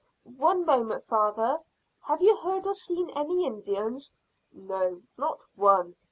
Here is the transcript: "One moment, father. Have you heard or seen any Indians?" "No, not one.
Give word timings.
"One 0.23 0.65
moment, 0.65 1.03
father. 1.03 1.59
Have 2.07 2.23
you 2.23 2.35
heard 2.37 2.65
or 2.65 2.73
seen 2.73 3.11
any 3.11 3.45
Indians?" 3.45 4.15
"No, 4.51 5.03
not 5.15 5.43
one. 5.53 5.95